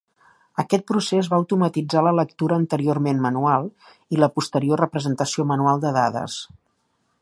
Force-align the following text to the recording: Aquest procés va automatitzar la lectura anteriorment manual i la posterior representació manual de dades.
Aquest 0.61 0.85
procés 0.91 1.29
va 1.33 1.37
automatitzar 1.41 2.03
la 2.07 2.13
lectura 2.21 2.59
anteriorment 2.63 3.23
manual 3.29 3.69
i 4.17 4.21
la 4.25 4.33
posterior 4.39 4.85
representació 4.87 5.51
manual 5.55 5.87
de 5.89 5.97
dades. 6.03 6.45